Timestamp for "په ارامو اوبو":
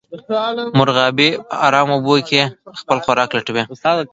1.49-2.15